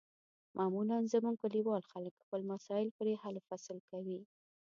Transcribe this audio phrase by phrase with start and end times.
[0.57, 4.19] معمولا زموږ کلیوال خلک خپل مسایل پرې حل و فصل کوي.